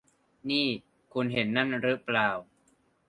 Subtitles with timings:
[0.49, 0.67] นี่
[1.13, 2.29] คุณเห็นนั่นรึเปล่า